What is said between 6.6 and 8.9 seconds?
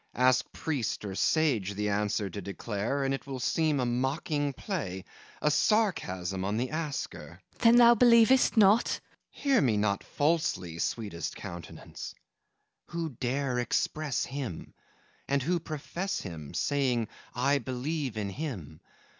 asker. MARGARET Then thou believest not!